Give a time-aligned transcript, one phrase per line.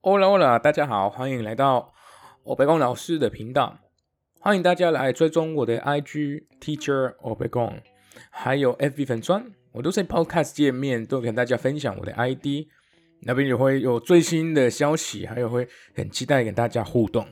[0.00, 1.92] Hola Hola，大家好，欢迎来到
[2.44, 3.80] 欧贝公老师的频道。
[4.38, 7.76] 欢迎大家来追踪我的 IG Teacher 欧北光，
[8.30, 12.68] 还有 FB 粉砖，我都在 Podcast 界面都跟大家分享我的 ID，
[13.22, 15.66] 那边也会有最新的消息，还有会
[15.96, 17.26] 很期待跟大家互动。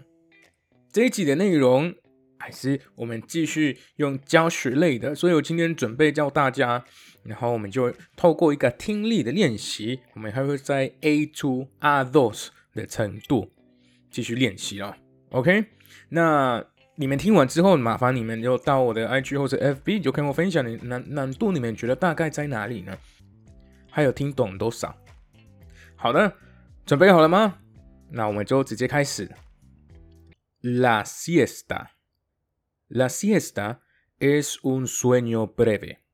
[0.92, 1.94] 这一集的内容
[2.38, 6.84] 还是我们继续用教学类的，所以我今天准备教大家。
[7.22, 13.50] 然后我们就透过一个听力的练习，我们还会在 A to R those 的程度
[14.12, 14.94] 继续练习哦。
[15.30, 15.64] OK，
[16.10, 16.64] 那
[16.94, 22.96] 你们听完之后，麻烦你们就到我的 IG 或者 FB，就跟我分享你难难度，你们觉得大概在哪里呢？
[23.90, 24.96] 还有听懂多少？
[25.96, 26.32] 好的，
[26.84, 27.58] 准备好了吗？
[28.12, 29.28] 那我们就直接开始。
[30.60, 31.95] La siesta.
[32.88, 33.82] La siesta
[34.20, 36.04] es un sueño breve.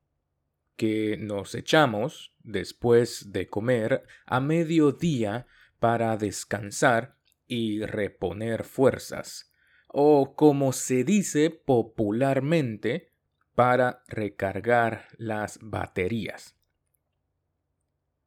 [0.76, 5.46] que nos echamos después de comer a mediodía
[5.78, 9.52] para descansar y reponer fuerzas,
[9.86, 13.12] o como se dice popularmente,
[13.54, 16.56] para recargar las baterías.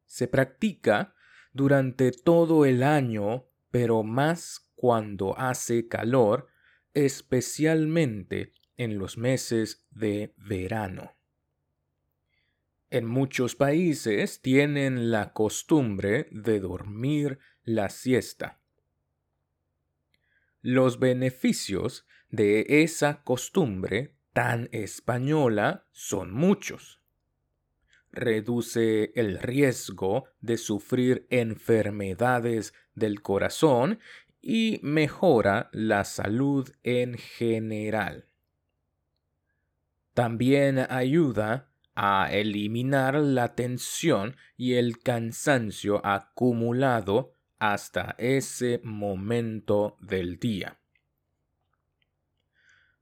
[0.06, 1.16] Se practica
[1.52, 6.48] durante todo el año, pero más cuando hace calor,
[6.96, 11.16] especialmente en los meses de verano.
[12.90, 18.60] En muchos países tienen la costumbre de dormir la siesta.
[20.62, 27.02] Los beneficios de esa costumbre tan española son muchos.
[28.12, 34.00] Reduce el riesgo de sufrir enfermedades del corazón
[34.48, 38.28] y mejora la salud en general.
[40.14, 50.78] También ayuda a eliminar la tensión y el cansancio acumulado hasta ese momento del día.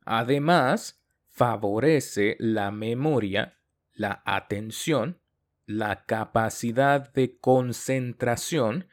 [0.05, 3.57] Además, favorece la memoria,
[3.95, 5.19] la atención,
[5.65, 8.87] la capacidad de concentración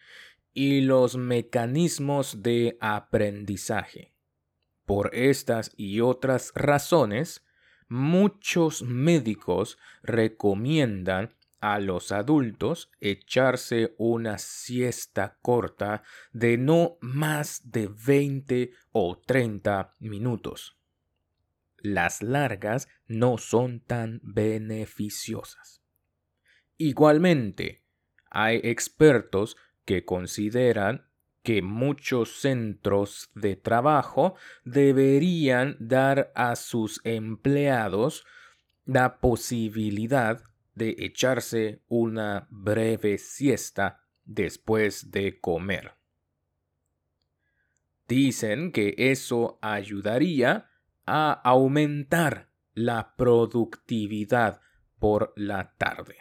[0.53, 4.15] y los mecanismos de aprendizaje.
[4.85, 7.45] Por estas y otras razones,
[7.89, 16.03] muchos médicos recomiendan a los adultos echarse una siesta corta
[16.33, 20.79] de no más de 20 o 30 minutos.
[21.77, 25.83] Las largas no son tan beneficiosas.
[26.79, 27.85] Igualmente,
[28.31, 29.57] hay expertos
[29.91, 31.05] que consideran
[31.43, 38.25] que muchos centros de trabajo deberían dar a sus empleados
[38.85, 40.45] la posibilidad
[40.77, 45.95] de echarse una breve siesta después de comer.
[48.07, 50.71] Dicen que eso ayudaría
[51.05, 54.61] a aumentar la productividad
[55.01, 56.19] por la tarde.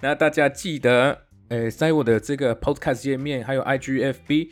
[0.00, 4.50] 那大家记得呃，在我的这个 Podcast 界面，还有 IGFB，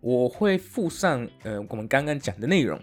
[0.00, 2.80] 我会附上呃我们刚刚讲的内容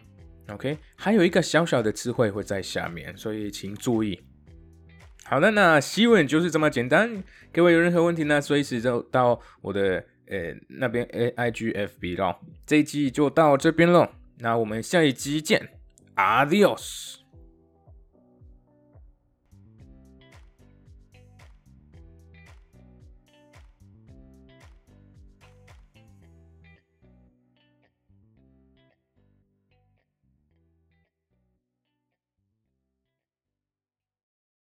[0.49, 4.19] ，OK，还有一个小小的词汇会在下面，所以请注意。
[5.25, 7.23] 好的，那新闻就是这么简单。
[7.51, 12.39] 各位有任何问题呢，随时就到我的呃那边 IGFB 咯。
[12.65, 15.69] 这一集就到这边了，那我们下一集见
[16.17, 17.22] ，Adios。